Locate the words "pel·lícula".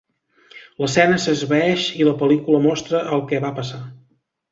2.21-2.63